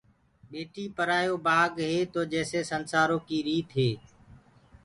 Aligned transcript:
ٻيٽيٚ 0.49 0.93
پرآيو 0.97 1.35
بآگ 1.45 1.71
هي 1.91 1.99
تو 2.13 2.19
جيسي 2.33 2.57
اسنسآرو 2.63 3.17
ڪي 3.27 3.37
ريت 3.47 3.69
هي، 3.79 3.91